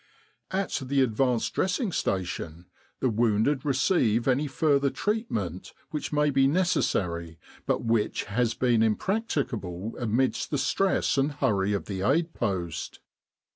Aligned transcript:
At 0.49 0.79
the 0.83 1.01
Advanced 1.03 1.53
Dressing 1.53 1.91
Station 1.91 2.65
the 3.01 3.09
wounded 3.11 3.63
receive 3.63 4.27
any 4.27 4.47
further 4.47 4.89
treatment 4.89 5.73
which 5.91 6.11
may 6.11 6.31
be 6.31 6.47
necessary 6.47 7.37
but 7.67 7.83
which 7.85 8.23
has 8.23 8.55
been 8.55 8.81
impracticable 8.81 9.95
amidst 9.99 10.49
the 10.49 10.57
stress 10.57 11.19
and 11.19 11.33
hurry 11.33 11.73
of 11.73 11.85
the 11.85 12.01
Aid 12.01 12.33
Post. 12.33 12.99